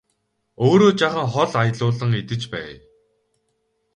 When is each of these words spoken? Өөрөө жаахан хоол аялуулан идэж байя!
Өөрөө 0.65 0.91
жаахан 0.99 1.27
хоол 1.33 1.53
аялуулан 1.61 2.11
идэж 2.21 2.41
байя! 2.53 2.75